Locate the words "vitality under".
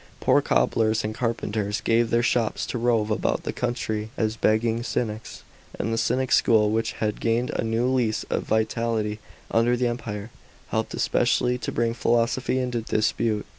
8.41-9.77